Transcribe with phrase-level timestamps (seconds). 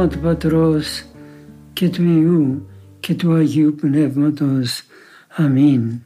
[0.00, 1.04] Όνομα του Πατρός
[1.72, 2.68] και του Ιού
[3.00, 4.82] και του Αγίου Πνεύματος.
[5.28, 6.00] Αμήν.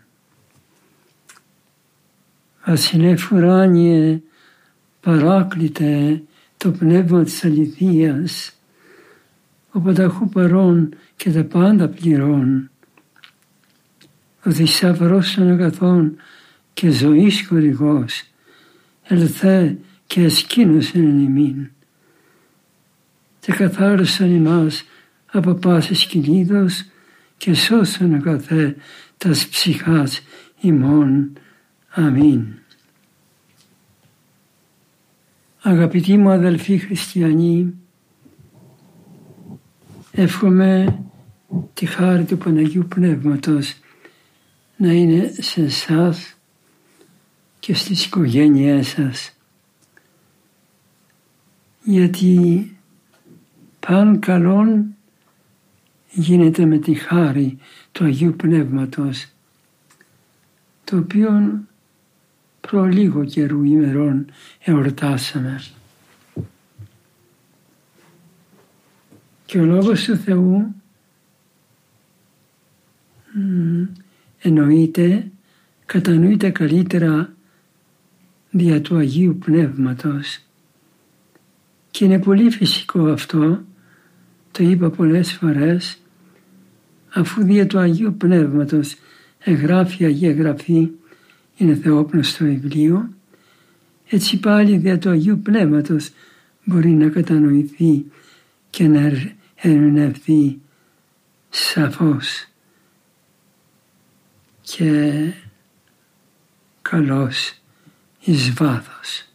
[2.66, 4.20] Βασιλεύ ουράνιε,
[5.00, 6.22] παράκλητε
[6.56, 8.52] το πνεύμα της αληθείας,
[9.70, 12.70] ο πανταχού παρών και τα πάντα πληρών,
[14.44, 16.16] ο θησαυρός των αγαθών
[16.74, 18.22] και ζωής χορηγός,
[19.02, 21.70] ελθέ και ασκήνωσεν εν ημίν
[23.44, 24.84] και καθάρισαν εμάς
[25.32, 26.84] από πάσης κινήτος
[27.36, 28.76] και σώσον αγαθέ
[29.16, 30.22] τας ψυχάς
[30.60, 31.32] ημών.
[31.88, 32.46] Αμήν.
[35.62, 37.74] Αγαπητοί μου αδελφοί χριστιανοί,
[40.10, 41.02] εύχομαι
[41.74, 43.74] τη χάρη του Παναγίου Πνεύματος
[44.76, 46.36] να είναι σε εσάς
[47.60, 49.32] και στις οικογένειές σας.
[51.84, 52.68] Γιατί
[53.86, 54.94] παν καλόν
[56.10, 57.58] γίνεται με τη χάρη
[57.92, 59.26] του Αγίου Πνεύματος
[60.84, 61.30] το οποίο
[62.60, 64.26] προ λίγο καιρού ημερών
[64.64, 65.62] εορτάσαμε.
[69.46, 70.74] Και ο Λόγος του Θεού
[74.38, 75.30] εννοείται,
[75.86, 77.32] κατανοείται καλύτερα
[78.50, 80.40] δια του Αγίου Πνεύματος.
[81.90, 83.64] Και είναι πολύ φυσικό αυτό
[84.56, 85.98] το είπα πολλές φορές,
[87.08, 88.96] αφού δια του Αγίου Πνεύματος
[89.38, 90.90] εγγράφει Αγία Γραφή,
[91.56, 93.08] είναι θεόπνωστο βιβλίο,
[94.08, 96.10] έτσι πάλι δια του Αγίου Πνεύματος
[96.64, 98.04] μπορεί να κατανοηθεί
[98.70, 99.12] και να
[99.54, 100.60] ερμηνευθεί
[101.50, 102.48] σαφώς
[104.60, 105.12] και
[106.82, 107.54] καλώς
[108.20, 109.28] εις βάθος.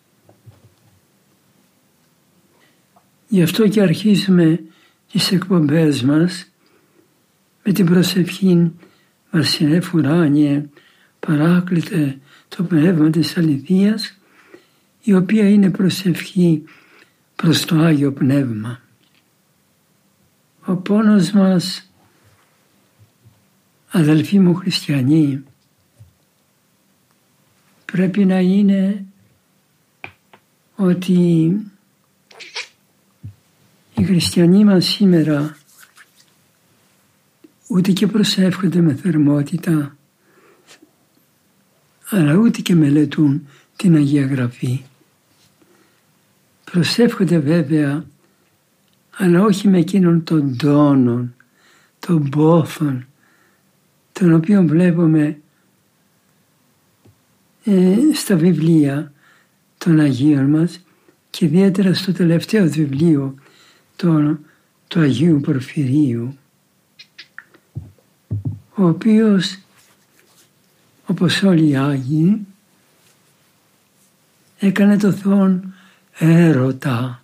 [3.27, 4.63] Γι' αυτό και αρχίζουμε
[5.11, 6.51] τις εκπομπές μας
[7.63, 8.71] με την προσευχή
[9.31, 10.65] Βασιλεύ Ουράνιε
[11.19, 14.17] παράκλητε το πνεύμα της αληθείας
[15.01, 16.63] η οποία είναι προσευχή
[17.35, 18.81] προς το Άγιο Πνεύμα.
[20.65, 21.91] Ο πόνος μας,
[23.89, 25.43] αδελφοί μου χριστιανοί,
[27.85, 29.05] πρέπει να είναι
[30.75, 31.51] ότι
[33.99, 35.57] οι χριστιανοί μας σήμερα
[37.67, 39.95] ούτε και προσεύχονται με θερμότητα,
[42.09, 44.81] αλλά ούτε και μελετούν την Αγία Γραφή.
[46.71, 48.05] Προσεύχονται βέβαια,
[49.17, 51.29] αλλά όχι με εκείνον τον τόνο,
[51.99, 53.07] τον πόθον,
[54.11, 55.39] τον οποίο βλέπουμε
[57.63, 59.13] ε, στα βιβλία
[59.77, 60.79] των Αγίων μας
[61.29, 63.35] και ιδιαίτερα στο τελευταίο βιβλίο
[64.01, 64.39] τον,
[64.87, 66.37] του Αγίου Πορφυρίου
[68.75, 69.59] ο οποίος
[71.05, 72.47] όπως όλοι οι Άγιοι
[74.59, 75.73] έκανε το Θεόν
[76.17, 77.23] έρωτα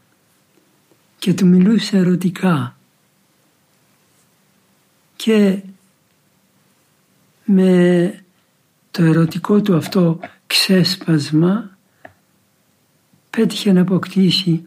[1.19, 2.77] και του μιλούσε ερωτικά
[5.15, 5.61] και
[7.45, 8.23] με
[8.91, 11.77] το ερωτικό του αυτό ξέσπασμα
[13.29, 14.65] πέτυχε να αποκτήσει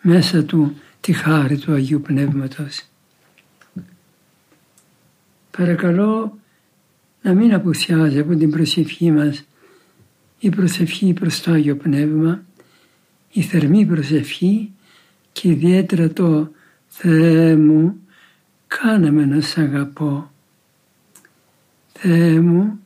[0.00, 2.82] μέσα του τη χάρη του Αγίου Πνεύματος.
[5.50, 6.38] Παρακαλώ
[7.22, 9.44] να μην απουσιάζει από την προσευχή μας
[10.38, 12.42] η προσευχή προς το Άγιο Πνεύμα,
[13.32, 14.72] η θερμή προσευχή
[15.32, 16.50] και ιδιαίτερα το
[16.88, 17.96] Θεέ μου,
[18.66, 20.30] κάνε με να σ' αγαπώ.
[21.92, 22.78] Θεέ μου,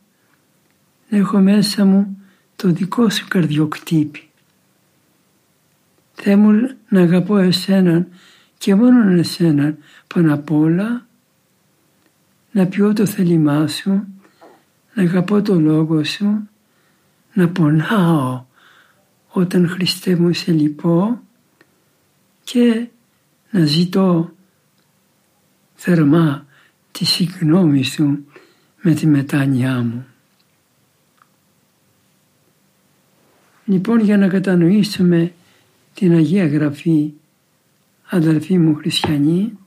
[1.09, 2.17] έχω μέσα μου
[2.55, 4.28] το δικό σου καρδιοκτύπη.
[6.21, 8.07] Θεέ μου να αγαπώ εσέναν
[8.57, 9.77] και μόνο εσέναν
[10.13, 11.05] πάνω απ' όλα,
[12.51, 14.07] να πιω το θέλημά σου,
[14.93, 16.49] να αγαπώ το λόγο σου,
[17.33, 18.45] να πονάω
[19.29, 21.19] όταν Χριστέ μου σε λυπώ
[22.43, 22.87] και
[23.51, 24.31] να ζητώ
[25.75, 26.45] θερμά
[26.91, 28.25] τη συγγνώμη σου
[28.81, 30.05] με τη μετάνοιά μου.
[33.65, 35.33] Λοιπόν για να κατανοήσουμε
[35.99, 37.13] την Αγία Γραφή
[38.09, 39.57] αδελφοί μου χριστιανοί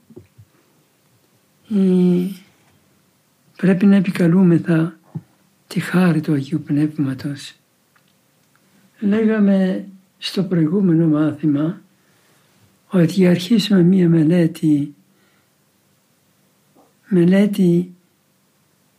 [3.57, 4.99] πρέπει να επικαλούμεθα
[5.67, 7.55] τη χάρη του Αγίου Πνεύματος.
[8.99, 9.87] Λέγαμε
[10.17, 11.81] στο προηγούμενο μάθημα
[12.89, 14.95] ότι αρχίσουμε μία μελέτη
[17.07, 17.93] μελέτη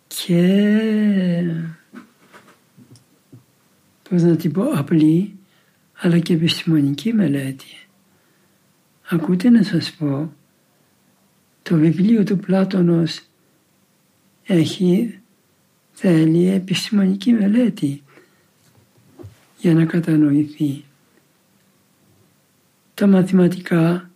[0.06, 0.62] και
[4.08, 5.34] πώς να την πω απλή
[5.96, 7.86] αλλά και επιστημονική μελέτη.
[9.08, 10.32] Ακούτε να σας πω
[11.62, 13.20] το βιβλίο του Πλάτωνος
[14.42, 15.18] έχει
[15.92, 18.02] θέλει επιστημονική μελέτη
[19.58, 20.84] για να κατανοηθεί.
[22.94, 24.10] Τα μαθηματικά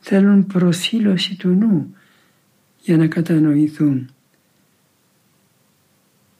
[0.00, 1.94] θέλουν προσήλωση του νου
[2.80, 4.10] για να κατανοηθούν.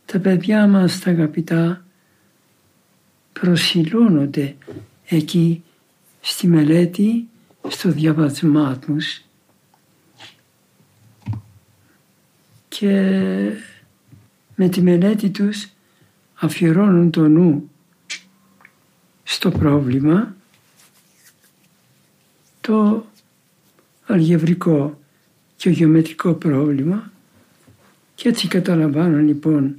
[0.06, 1.84] Τα παιδιά μας τα αγαπητά
[3.32, 4.56] προσιλώνονται
[5.06, 5.62] εκεί
[6.20, 7.28] στη μελέτη,
[7.68, 9.22] στο διαβασμά τους.
[12.68, 12.92] Και
[14.54, 15.68] με τη μελέτη τους
[16.34, 17.70] αφιερώνουν το νου
[19.22, 20.34] στο πρόβλημα
[22.60, 23.06] το
[24.06, 24.98] αλγευρικό
[25.56, 27.10] και γεωμετρικό πρόβλημα
[28.14, 29.76] και έτσι καταλαμβάνουν λοιπόν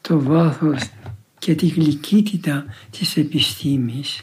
[0.00, 0.90] το βάθος
[1.44, 4.22] και τη γλυκύτητα της επιστήμης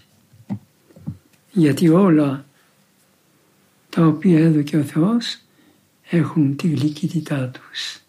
[1.51, 2.45] γιατί όλα
[3.89, 5.39] τα οποία έδωκε ο Θεός
[6.09, 7.99] έχουν τη γλυκύτητά τους.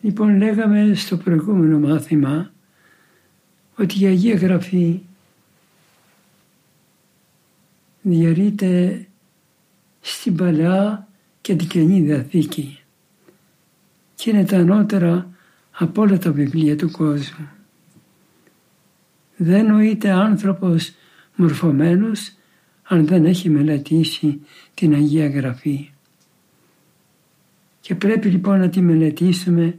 [0.00, 2.52] Λοιπόν λέγαμε στο προηγούμενο μάθημα
[3.76, 5.00] ότι η Αγία Γραφή
[8.02, 9.06] διαιρείται
[10.00, 11.08] στην Παλαιά
[11.40, 12.80] και την Καινή Διαθήκη
[14.14, 15.32] και είναι τα ανώτερα
[15.72, 17.48] από όλα τα βιβλία του κόσμου.
[19.36, 20.92] Δεν νοείται άνθρωπος
[21.36, 22.32] μορφωμένος
[22.82, 24.40] αν δεν έχει μελετήσει
[24.74, 25.90] την Αγία Γραφή.
[27.80, 29.78] Και πρέπει λοιπόν να τη μελετήσουμε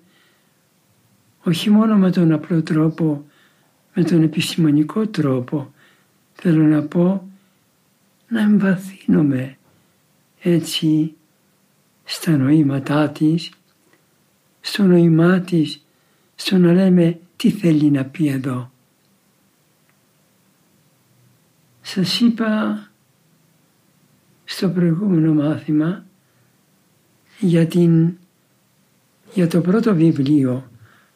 [1.43, 3.25] όχι μόνο με τον απλό τρόπο,
[3.93, 5.73] με τον επιστημονικό τρόπο,
[6.33, 7.29] θέλω να πω
[8.27, 9.57] να εμβαθύνουμε
[10.39, 11.13] έτσι
[12.03, 13.51] στα νοήματά της,
[14.61, 15.82] στο νοημά της,
[16.45, 18.71] στο να λέμε τι θέλει να πει εδώ;
[21.81, 22.81] Σας είπα
[24.45, 26.05] στο προηγούμενο μάθημα
[27.39, 28.17] για, την,
[29.33, 30.71] για το πρώτο βιβλίο,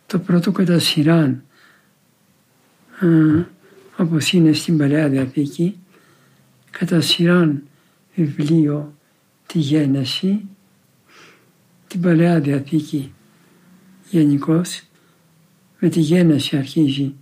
[0.05, 1.43] το πρώτο κατά σειράν,
[3.97, 5.77] όπως είναι στην Παλαιά Διαθήκη,
[6.71, 7.63] κατά σειράν
[8.15, 8.93] βιβλίο
[9.45, 10.41] τη Γένεση,
[11.87, 13.13] την Παλαιά Διαθήκη
[14.09, 14.86] γενικώς,
[15.79, 17.15] με τη Γένεση αρχίζει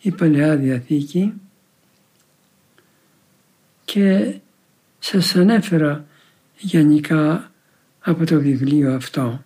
[0.00, 1.32] η Παλαιά Διαθήκη
[3.84, 4.38] και
[4.98, 6.04] σας ανέφερα
[6.58, 7.52] γενικά
[8.00, 9.44] από το βιβλίο αυτό.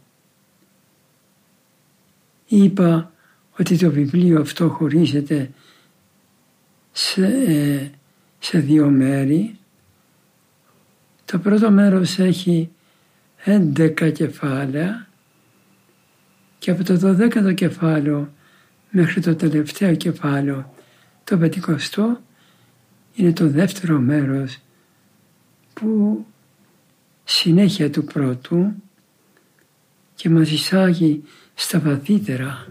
[2.47, 3.13] Είπα
[3.59, 5.51] ότι το βιβλίο αυτό χωρίζεται
[6.93, 7.91] σε, ε,
[8.39, 9.59] σε δύο μέρη.
[11.25, 12.71] Το πρώτο μέρος έχει
[13.45, 15.09] 11 κεφάλαια
[16.59, 18.33] και από το 12ο κεφάλαιο
[18.95, 20.75] μέχρι το τελευταίο κεφάλαιο,
[21.25, 22.21] το πεντηκοστό,
[23.15, 24.59] είναι το δεύτερο μέρος
[25.75, 26.27] που
[27.25, 28.73] συνέχεια του πρώτου
[30.15, 31.23] και μας εισάγει
[31.55, 32.67] στα βαθύτερα.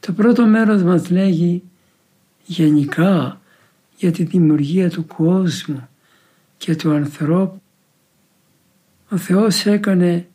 [0.00, 1.62] Το πρώτο μέρος μας λέγει
[2.44, 3.40] γενικά
[3.96, 5.88] για τη δημιουργία του κόσμου
[6.56, 7.60] και του ανθρώπου.
[9.10, 10.28] Ο Θεός έκανε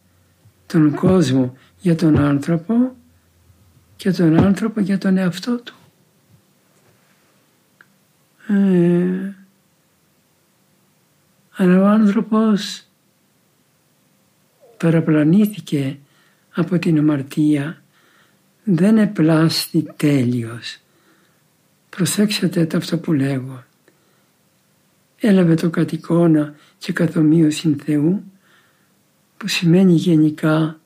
[0.65, 2.95] τον κόσμο για τον άνθρωπο
[3.95, 5.75] και τον άνθρωπο για τον εαυτό του.
[8.47, 9.33] Ε,
[11.55, 12.83] αλλά ο άνθρωπος
[14.77, 15.97] παραπλανήθηκε
[16.53, 17.81] από την αμαρτία,
[18.63, 20.77] δεν επλάστη τέλειος.
[21.89, 23.63] Προσέξτε το αυτό που λέγω.
[25.19, 28.23] Έλαβε το κατ' εικόνα και καθομοίωση Θεού,
[29.37, 30.79] που σημαίνει γενικά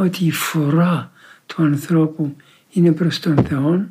[0.00, 1.12] ότι η φορά
[1.46, 2.36] του ανθρώπου
[2.72, 3.88] είναι προς τον Θεό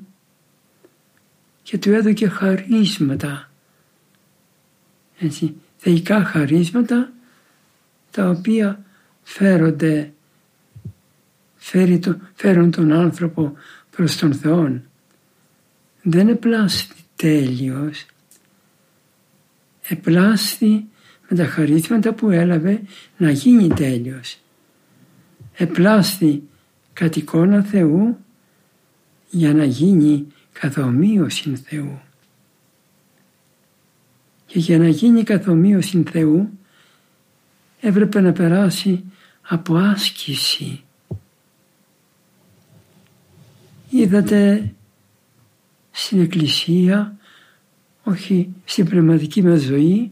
[1.63, 3.51] και του έδωκε χαρίσματα,
[5.19, 7.11] έτσι, θεϊκά χαρίσματα
[8.11, 8.83] τα οποία
[9.23, 10.13] φέρονται,
[11.55, 13.53] φέρει το, φέρουν τον άνθρωπο
[13.91, 14.81] προς τον Θεό.
[16.01, 18.05] Δεν επλάστη τέλειος,
[19.87, 20.87] επλάστη
[21.29, 22.81] με τα χαρίσματα που έλαβε
[23.17, 24.39] να γίνει τέλειος.
[25.59, 26.43] Επλάστη
[26.93, 28.17] κατ' εικόνα Θεού
[29.29, 31.99] για να γίνει καθομοίωση Θεού.
[34.45, 36.49] Και για να γίνει καθομοίωση Θεού
[37.79, 39.03] έπρεπε να περάσει
[39.41, 40.83] από άσκηση.
[43.89, 44.73] Είδατε
[45.91, 47.17] στην Εκκλησία,
[48.03, 50.11] όχι στην πνευματική μας ζωή,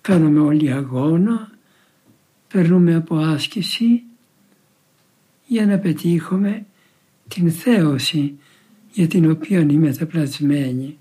[0.00, 1.50] κάναμε όλοι αγώνα,
[2.48, 4.02] περνούμε από άσκηση
[5.48, 6.66] για να πετύχουμε
[7.28, 8.38] την θέωση
[8.92, 10.98] για την οποία είμαι ταπλασμένη.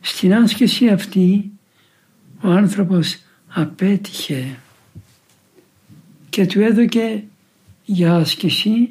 [0.00, 1.50] Στην άσκηση αυτή
[2.40, 4.58] ο άνθρωπος απέτυχε
[6.28, 7.24] και του έδωκε
[7.84, 8.90] για άσκηση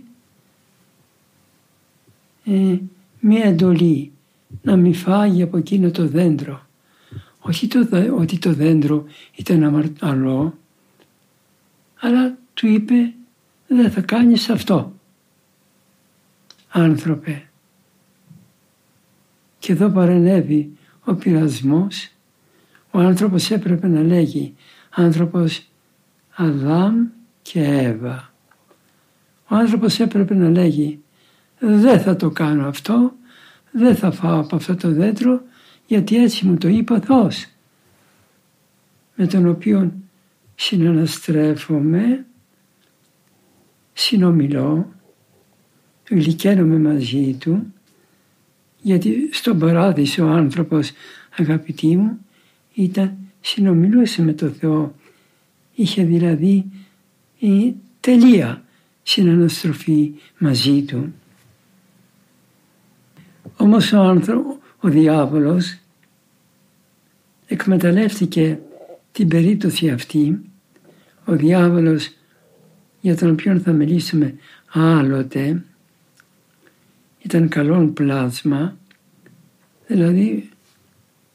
[2.45, 2.77] ε,
[3.19, 4.11] μία εντολή
[4.61, 6.65] να μην φάγει από εκείνο το δέντρο.
[7.39, 9.05] Όχι το, ότι το δέντρο
[9.35, 10.57] ήταν αμαρταλό,
[11.99, 13.13] αλλά του είπε
[13.75, 14.93] δεν θα κάνεις αυτό.
[16.69, 17.43] Άνθρωπε.
[19.59, 22.09] Και εδώ παρενέβη ο πειρασμός.
[22.91, 24.55] Ο άνθρωπος έπρεπε να λέγει
[24.89, 25.67] άνθρωπος
[26.35, 26.95] Αδάμ
[27.41, 28.33] και Εύα.
[29.47, 31.03] Ο άνθρωπος έπρεπε να λέγει
[31.59, 33.13] δεν θα το κάνω αυτό,
[33.71, 35.41] δεν θα φάω από αυτό το δέντρο
[35.85, 37.45] γιατί έτσι μου το είπε ο Θεός
[39.15, 39.93] με τον οποίο
[40.55, 42.25] συναναστρέφομαι,
[44.01, 44.93] συνομιλώ,
[46.09, 47.73] γλυκαίνομαι μαζί του
[48.81, 50.91] γιατί στον παράδεισο ο άνθρωπος
[51.37, 52.25] αγαπητοί μου
[52.73, 54.95] ήταν συνομιλούσε με τον Θεό
[55.75, 56.65] είχε δηλαδή
[57.39, 58.63] η τελεία
[59.03, 61.13] συναναστροφή μαζί του.
[63.57, 65.77] Όμως ο, άνθρωπο, ο διάβολος
[67.47, 68.59] εκμεταλλεύτηκε
[69.11, 70.39] την περίπτωση αυτή.
[71.25, 72.09] Ο διάβολος
[73.01, 74.35] για τον οποίο θα μιλήσουμε.
[74.71, 75.63] Άλλοτε
[77.21, 78.77] ήταν καλόν πλάσμα,
[79.87, 80.49] δηλαδή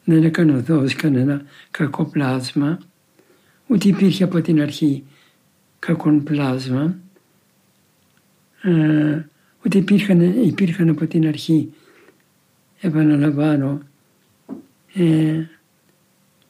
[0.05, 2.79] δεν έκανε ο Θεός κανένα κακό πλάσμα,
[3.67, 5.05] ούτε υπήρχε από την αρχή
[5.79, 6.97] κακό πλάσμα,
[8.63, 9.25] ε,
[9.65, 11.73] ούτε υπήρχαν, υπήρχαν από την αρχή
[12.81, 13.81] επαναλαμβάνω,
[14.95, 15.45] ε,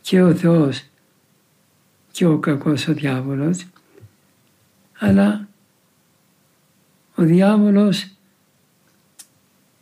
[0.01, 0.85] και ο Θεός
[2.11, 3.67] και ο κακός ο διάβολος,
[4.99, 5.49] αλλά
[7.15, 8.11] ο διάβολος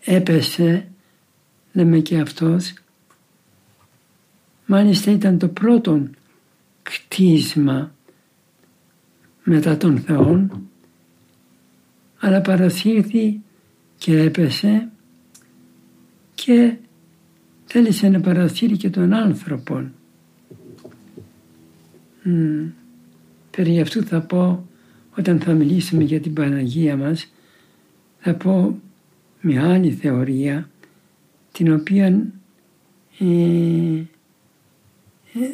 [0.00, 0.88] έπεσε,
[1.73, 2.75] λέμε και αυτός,
[4.66, 6.09] μάλιστα ήταν το πρώτο
[6.83, 7.94] κτίσμα
[9.44, 10.68] μετά τον Θεόν,
[12.18, 13.40] αλλά παρασύρθη
[13.99, 14.88] και έπεσε
[16.35, 16.76] και
[17.64, 19.90] θέλησε να παρασύρει και τον άνθρωπο.
[22.25, 22.71] Mm.
[23.50, 24.68] Περί αυτού θα πω
[25.18, 27.33] όταν θα μιλήσουμε για την Παναγία μας
[28.18, 28.80] θα πω
[29.40, 30.71] μια άλλη θεωρία
[31.52, 32.06] την οποία
[33.18, 34.04] ε,
[35.33, 35.49] ε,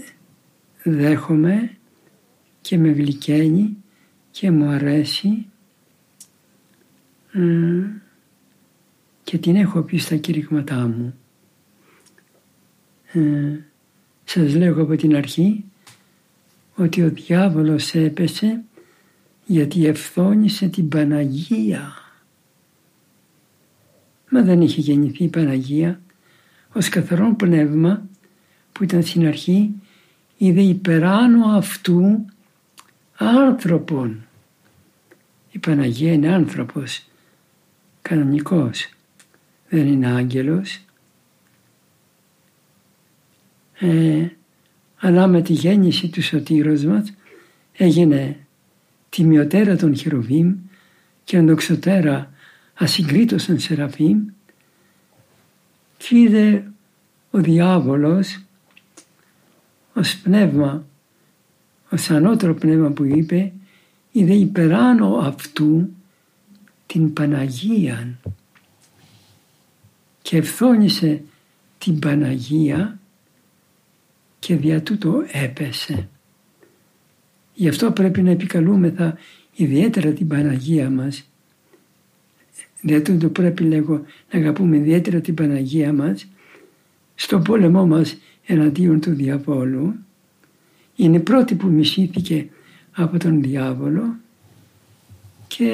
[0.83, 1.71] δέχομαι
[2.61, 3.77] και με γλυκαίνει
[4.31, 5.47] και μου αρέσει
[7.33, 8.01] ε,
[9.25, 11.15] και την έχω πει στα κηρύγματά μου.
[13.13, 13.59] Ε,
[14.25, 15.65] σας λέω από την αρχή
[16.75, 18.63] ότι ο διάβολος έπεσε
[19.51, 21.93] γιατί ευθόνησε την Παναγία.
[24.31, 26.01] Μα δεν είχε γεννηθεί η Παναγία
[26.73, 28.03] ως καθαρό πνεύμα
[28.73, 29.71] που ήταν στην αρχή
[30.37, 32.25] είδε υπεράνω αυτού
[33.17, 34.21] άνθρωπον.
[35.51, 37.07] Η Παναγία είναι άνθρωπος
[38.03, 38.89] κανονικός
[39.69, 40.81] δεν είναι άγγελος.
[43.79, 44.29] Ε,
[44.97, 47.13] αλλά με τη γέννηση του σωτήρος μας
[47.73, 48.45] έγινε
[49.11, 50.55] τιμιωτέρα των χερουβίμ
[51.25, 52.33] και ανδοξωτέρα
[52.75, 54.25] ασυγκρίτως των σεραφείμ
[55.97, 56.73] και είδε
[57.31, 58.41] ο διάβολος
[59.95, 60.85] ως πνεύμα,
[61.91, 63.53] ως ανώτερο πνεύμα που είπε,
[64.13, 65.91] είδε υπεράνω αυτού
[66.87, 68.19] την Παναγία
[70.23, 71.23] και ευθόνησε
[71.79, 72.99] την Παναγία
[74.39, 76.09] και δια τούτο έπεσε.
[77.61, 79.19] Γι' αυτό πρέπει να επικαλούμεθα
[79.55, 81.31] ιδιαίτερα την Παναγία μας.
[82.81, 86.29] Δια τούτο πρέπει λέγω να αγαπούμε ιδιαίτερα την Παναγία μας
[87.15, 89.95] στο πόλεμό μας εναντίον του διαβόλου.
[90.97, 92.49] Είναι πρώτη που μισήθηκε
[92.93, 94.17] από τον διάβολο
[95.47, 95.73] και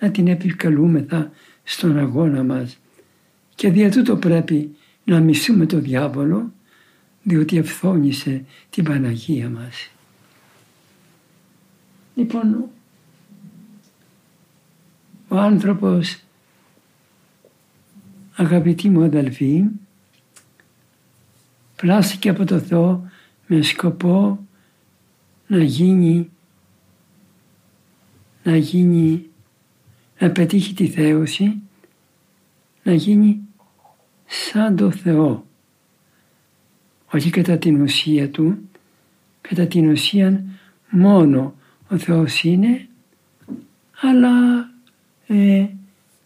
[0.00, 1.30] να την επικαλούμεθα
[1.64, 2.78] στον αγώνα μας
[3.54, 6.52] και δια τούτο πρέπει να μισούμε τον διάβολο
[7.22, 9.90] διότι ευθόνησε την Παναγία μας.
[12.18, 12.64] Λοιπόν,
[15.28, 16.18] ο άνθρωπος,
[18.36, 19.64] αγαπητοί μου αδελφοί,
[21.76, 23.10] πλάστηκε από το Θεό
[23.46, 24.46] με σκοπό
[25.46, 26.30] να γίνει,
[28.42, 29.26] να γίνει,
[30.18, 31.62] να πετύχει τη θέωση,
[32.82, 33.40] να γίνει
[34.26, 35.46] σαν το Θεό.
[37.12, 38.58] Όχι κατά την ουσία Του,
[39.40, 40.44] κατά την ουσία
[40.90, 41.56] μόνο
[41.90, 42.88] ο Θεός είναι,
[44.00, 44.68] αλλά
[45.26, 45.66] ε,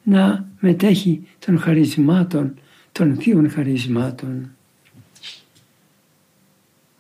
[0.02, 2.54] να μετέχει των χαρισμάτων,
[2.92, 4.50] των θείων χαρισμάτων.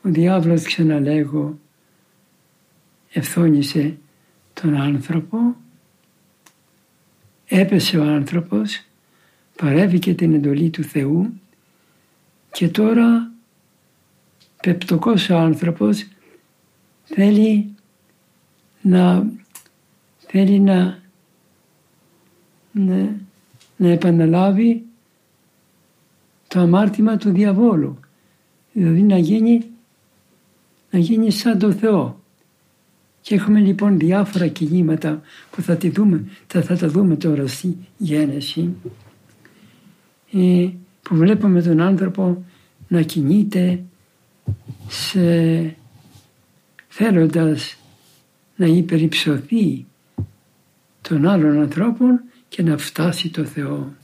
[0.02, 1.58] Ο διάβολος ξαναλέγω
[3.12, 3.96] ευθόνησε
[4.52, 5.38] τον άνθρωπο,
[7.46, 8.84] έπεσε ο άνθρωπος,
[9.56, 11.40] παρέβηκε την εντολή του Θεού
[12.52, 13.30] και τώρα
[14.62, 16.06] πεπτοκός ο άνθρωπος
[17.04, 17.71] θέλει
[18.82, 19.26] να,
[20.18, 20.98] θέλει να,
[22.72, 23.16] να,
[23.76, 24.84] να επαναλάβει
[26.48, 27.98] το αμάρτημα του διαβόλου.
[28.72, 29.62] Δηλαδή να γίνει,
[30.90, 32.20] να γίνει σαν το Θεό.
[33.20, 35.20] Και έχουμε λοιπόν διάφορα κινήματα
[35.50, 38.74] που θα, τη δούμε, θα, θα τα δούμε τώρα στη γένεση
[40.32, 40.68] ε,
[41.02, 42.44] που βλέπουμε τον άνθρωπο
[42.88, 43.82] να κινείται
[44.88, 45.76] σε,
[46.88, 47.76] θέλοντας
[48.62, 49.86] να υπερυψωθεί
[51.00, 53.94] των άλλων ανθρώπων και να φτάσει το Θεό.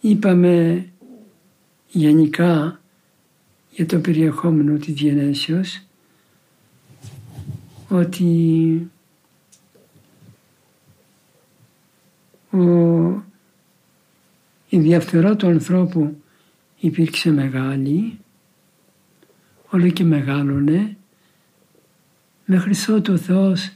[0.00, 0.86] Είπαμε
[1.88, 2.80] γενικά
[3.70, 5.82] για το περιεχόμενο της γενέσεως
[7.88, 8.90] ότι
[12.50, 12.62] ο,
[14.68, 16.22] η διαφθορά του ανθρώπου
[16.78, 18.18] υπήρξε μεγάλη,
[19.70, 20.96] όλο και μεγάλωνε,
[22.50, 23.70] μέχρι ότου ο Θεός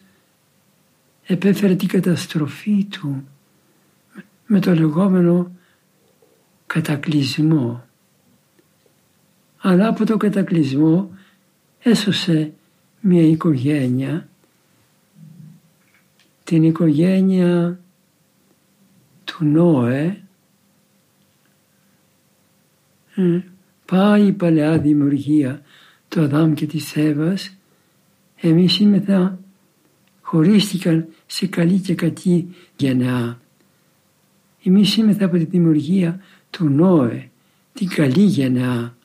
[1.26, 3.28] επέφερε την καταστροφή του
[4.46, 5.52] με το λεγόμενο
[6.66, 7.84] κατακλυσμό.
[9.58, 11.10] Αλλά από το κατακλυσμό
[11.78, 12.52] έσωσε
[13.00, 14.28] μια οικογένεια,
[16.44, 17.80] την οικογένεια
[19.24, 20.22] του Νόε,
[23.14, 23.40] ε,
[23.84, 25.62] πάει η παλαιά δημιουργία
[26.08, 27.56] του Αδάμ και της Εύας,
[28.48, 29.38] εμείς είμεθα
[30.20, 33.40] χωρίστηκαν σε καλή και κακή γενεά.
[34.64, 37.30] Εμείς είμεθα από τη δημιουργία του Νόε,
[37.72, 38.96] την καλή γενεά.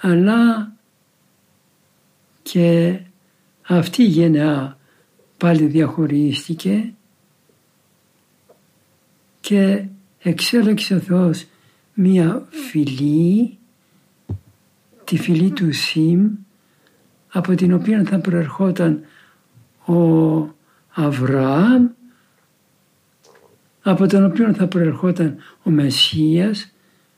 [0.00, 0.72] Αλλά
[2.42, 3.00] και
[3.62, 4.78] αυτή η γενεά
[5.36, 6.92] πάλι διαχωρίστηκε
[9.40, 9.84] και
[10.18, 11.46] εξέλεξε ο Θεός
[11.94, 13.58] μία φυλή,
[15.04, 16.28] τη φυλή του Σιμ,
[17.28, 19.04] από την οποία θα προερχόταν
[19.84, 20.56] ο
[20.88, 21.86] Αβραάμ,
[23.82, 26.72] από τον οποίο θα προερχόταν ο Μεσσίας,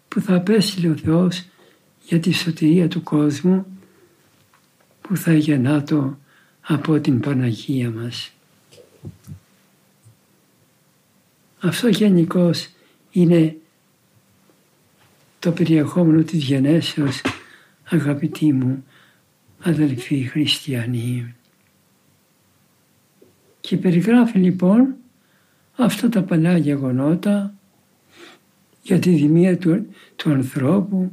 [0.09, 1.45] που θα απέστειλε ο Θεός
[2.07, 3.67] για τη σωτηρία του κόσμου,
[5.01, 6.19] που θα γεννάτο
[6.61, 8.33] από την Παναγία μας.
[11.61, 12.69] Αυτό γενικώς
[13.11, 13.57] είναι
[15.39, 17.21] το περιεχόμενο της γενέσεως
[17.91, 18.85] αγαπητοί μου
[19.63, 21.35] αδελφοί χριστιανοί.
[23.61, 24.95] Και περιγράφει λοιπόν
[25.77, 27.55] αυτά τα παλιά γεγονότα
[28.83, 31.13] για τη δημία του, του ανθρώπου,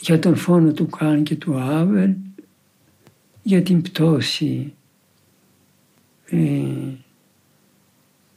[0.00, 2.14] για τον φόνο του Καν και του Άβελ,
[3.42, 4.74] για την πτώση
[6.26, 6.62] ε,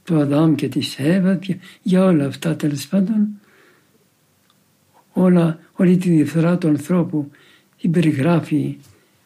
[0.04, 1.40] του Αδάμ και της Εύα,
[1.82, 3.28] για όλα αυτά τέλος πάντων,
[5.14, 7.32] όλα, όλη τη διαφθορά του ανθρώπου
[7.82, 8.78] την περιγράφει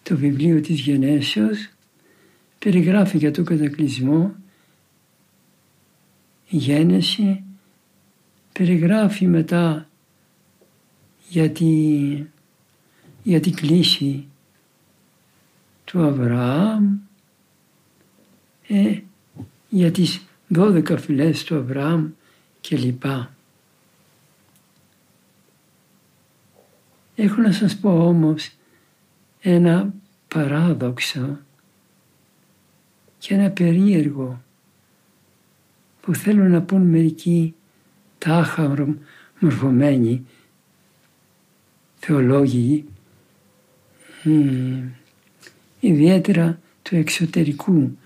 [0.03, 1.69] το βιβλίο της Γενέσεως,
[2.59, 4.35] περιγράφει για το κατακλυσμό,
[6.49, 7.43] η γένεση,
[8.53, 9.89] περιγράφει μετά
[11.29, 11.65] για, τη,
[13.23, 14.25] για την κλίση
[15.85, 16.97] του Αβραάμ,
[18.67, 18.99] ε,
[19.69, 22.09] για τις δώδεκα φυλές του Αβραάμ
[22.61, 23.03] κλπ.
[27.15, 28.51] Έχω να σας πω όμως
[29.41, 29.93] ένα
[30.27, 31.39] παράδοξο
[33.17, 34.41] και ένα περίεργο
[36.01, 37.55] που θέλω να πούν μερικοί
[38.17, 38.95] τάχα
[39.39, 40.25] μορφωμένοι
[41.99, 42.85] θεολόγοι
[44.23, 44.83] ε,
[45.79, 47.97] ιδιαίτερα του εξωτερικού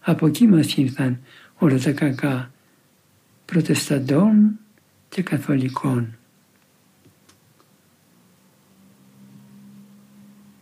[0.00, 1.20] από εκεί μας ήρθαν
[1.58, 2.50] όλα τα κακά
[3.44, 4.58] προτεσταντών
[5.08, 6.16] και καθολικών.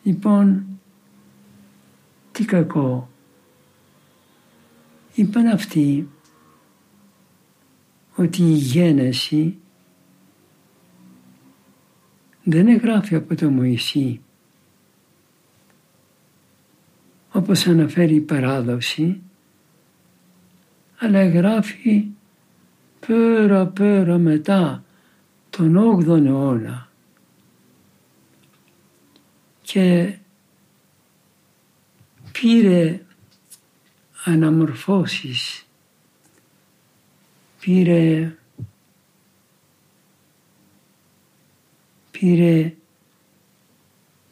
[0.03, 0.65] Λοιπόν,
[2.33, 3.11] τι κακό.
[5.15, 6.09] Είπαν αυτοί
[8.17, 9.57] ότι η γένεση
[12.45, 14.21] δεν εγγράφει από το Μωυσή
[17.33, 19.21] όπως αναφέρει η παράδοση
[20.99, 22.07] αλλά εγγράφει
[23.07, 24.85] πέρα πέρα μετά
[25.51, 26.91] τον 8ο αιώνα
[29.72, 30.14] και
[32.32, 33.00] πήρε
[34.24, 35.66] αναμορφώσεις,
[37.61, 38.37] πήρε,
[42.11, 42.74] πήρε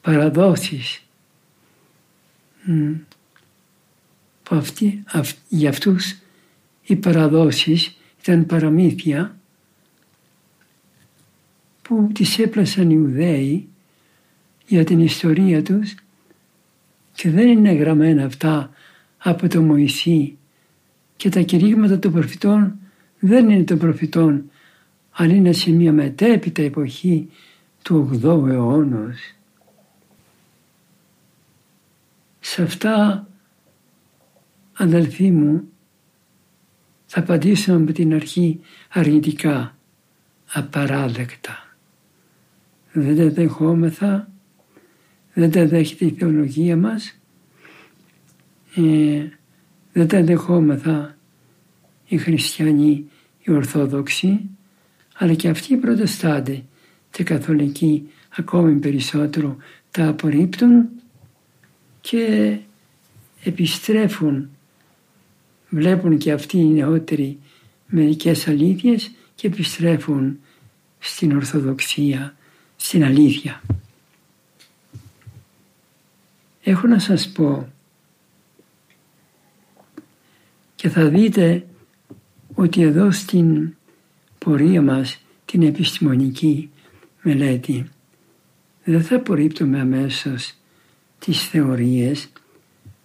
[0.00, 1.02] παραδόσεις.
[4.42, 5.04] Που αυτοί,
[5.48, 6.18] για αυτούς
[6.82, 9.36] οι παραδόσεις ήταν παραμύθια
[11.82, 13.69] που τις έπλασαν οι Ιουδαίοι
[14.70, 15.94] για την ιστορία τους
[17.14, 18.70] και δεν είναι γραμμένα αυτά
[19.18, 20.38] από το Μωυσή
[21.16, 22.78] και τα κηρύγματα των προφητών
[23.18, 24.50] δεν είναι των προφητών
[25.10, 27.28] αλλά είναι σε μια μετέπειτα εποχή
[27.82, 29.14] του 8ου αιώνα.
[32.40, 33.26] Σε αυτά
[34.72, 35.68] αδελφοί μου
[37.06, 39.76] θα απαντήσω από την αρχή αρνητικά,
[40.52, 41.68] απαράδεκτα.
[42.92, 44.29] Δεν τα δεχόμεθα,
[45.34, 47.20] δεν τα δέχεται η θεολογία μας,
[48.74, 49.24] ε,
[49.92, 51.16] δεν τα δεχόμεθα
[52.06, 53.04] οι χριστιανοί,
[53.42, 54.40] οι Ορθόδοξοι,
[55.16, 56.62] αλλά και αυτοί οι Προτεστάντες
[57.10, 59.56] και Καθολικοί ακόμη περισσότερο
[59.90, 60.88] τα απορρίπτουν
[62.00, 62.56] και
[63.44, 64.48] επιστρέφουν
[65.68, 67.38] βλέπουν και αυτοί οι νεότεροι
[67.86, 70.38] μερικές αλήθειες και επιστρέφουν
[70.98, 72.36] στην Ορθοδοξία,
[72.76, 73.62] στην αλήθεια.
[76.62, 77.72] Έχω να σας πω
[80.74, 81.66] και θα δείτε
[82.54, 83.74] ότι εδώ στην
[84.38, 86.70] πορεία μας την επιστημονική
[87.22, 87.88] μελέτη
[88.84, 90.54] δεν θα απορρίπτουμε αμέσως
[91.18, 92.28] τις θεωρίες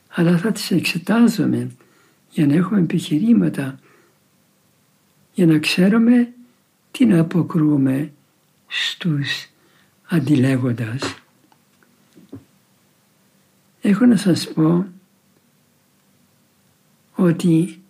[0.10, 1.72] αλλά θα τις εξετάζουμε
[2.30, 3.80] για να έχουμε επιχειρήματα,
[5.34, 6.34] για να ξέρουμε
[6.92, 8.12] τι να αποκρούμε
[8.68, 9.48] στους
[10.08, 11.25] αντιλέγοντας.
[13.88, 14.88] Έχω να σας πω
[17.16, 17.82] ότι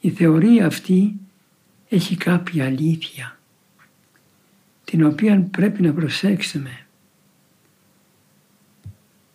[0.00, 1.14] η θεωρία αυτή
[1.88, 3.38] έχει κάποια αλήθεια
[4.84, 6.86] την οποία πρέπει να προσέξουμε.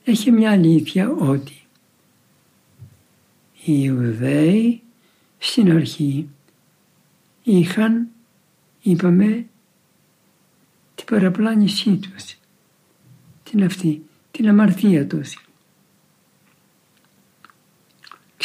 [0.04, 1.62] Έχει μια αλήθεια ότι
[3.64, 4.82] οι Ιουδαίοι
[5.38, 6.30] στην αρχή
[7.44, 8.08] είχαν,
[8.82, 9.46] είπαμε,
[10.96, 12.38] την παραπλάνησή τους,
[13.44, 15.51] την αυτή, την αμαρτία τους.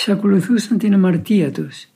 [0.06, 1.86] Ξακολουθούσαν την αμαρτία τους.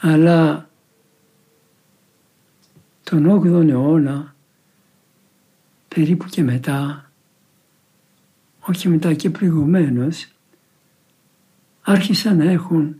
[0.00, 0.68] Αλλά
[3.02, 4.34] τον 8ο αιώνα,
[5.88, 7.10] περίπου και μετά,
[8.60, 10.28] όχι μετά και προηγουμένως,
[11.82, 12.96] άρχισαν να έχουν,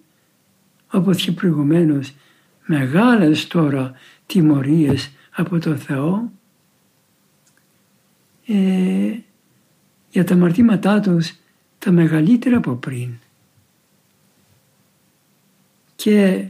[0.90, 2.14] όπως και προηγουμένως,
[2.66, 3.92] μεγάλες τώρα
[4.26, 6.32] τιμωρίες από το Θεό
[8.46, 9.18] ε,
[10.10, 11.36] για τα μαρτήματά τους
[11.84, 13.10] τα μεγαλύτερα από πριν.
[15.96, 16.48] Και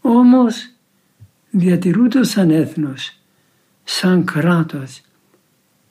[0.00, 0.70] όμως
[1.50, 3.18] διατηρούνται σαν έθνος,
[3.84, 5.00] σαν κράτος,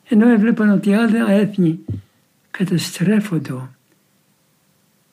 [0.08, 1.80] ενώ έβλεπαν ότι άλλα έθνη
[2.52, 3.70] καταστρέφονται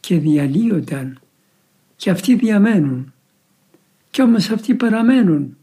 [0.00, 1.20] και διαλύονταν
[1.96, 3.12] και αυτοί διαμένουν
[4.10, 5.56] και όμως αυτοί παραμένουν.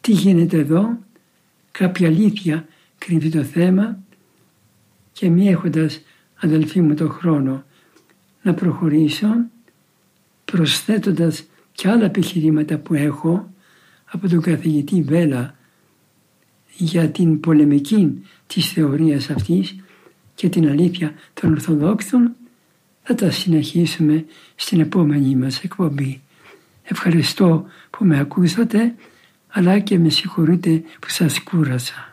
[0.00, 0.98] Τι γίνεται εδώ,
[1.70, 2.66] κάποια αλήθεια
[2.98, 4.02] κρύβει το θέμα
[5.12, 6.00] και μη έχοντας
[6.36, 7.64] αδελφοί μου το χρόνο
[8.42, 9.28] να προχωρήσω
[10.44, 13.52] προσθέτοντας και άλλα επιχειρήματα που έχω
[14.04, 15.56] από τον καθηγητή Βέλα
[16.76, 19.76] για την πολεμική της θεωρίας αυτής
[20.34, 22.32] και την αλήθεια των Ορθοδόξων
[23.02, 26.20] θα τα συνεχίσουμε στην επόμενη μας εκπομπή.
[26.82, 28.94] Ευχαριστώ που με ακούσατε
[29.48, 32.11] αλλά και με συγχωρείτε που σας κούρασα.